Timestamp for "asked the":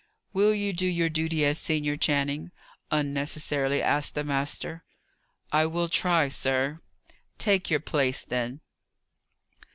3.83-4.23